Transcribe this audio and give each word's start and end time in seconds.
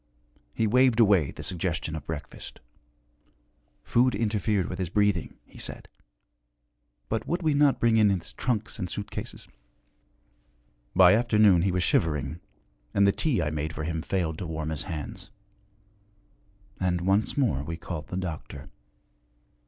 He 0.55 0.65
waved 0.65 0.99
away 0.99 1.29
the 1.29 1.43
suggestion 1.43 1.95
of 1.95 2.07
breakfast. 2.07 2.59
Food 3.83 4.15
interfered 4.15 4.67
with 4.67 4.79
his 4.79 4.89
breathing, 4.89 5.35
he 5.45 5.59
said; 5.59 5.87
but 7.07 7.27
would 7.27 7.43
we 7.43 7.53
not 7.53 7.79
bring 7.79 7.97
in 7.97 8.09
his 8.09 8.33
trunks 8.33 8.79
and 8.79 8.89
suitcases? 8.89 9.47
By 10.95 11.13
afternoon 11.13 11.61
he 11.61 11.71
was 11.71 11.83
shivering, 11.83 12.39
and 12.95 13.05
the 13.05 13.11
tea 13.11 13.43
I 13.43 13.51
made 13.51 13.73
for 13.73 13.83
him 13.83 14.01
failed 14.01 14.39
to 14.39 14.47
warm 14.47 14.71
his 14.71 14.81
hands. 14.89 15.29
And 16.79 17.01
once 17.01 17.37
more 17.37 17.61
we 17.63 17.77
called 17.77 18.07
the 18.07 18.17
doctor. 18.17 18.71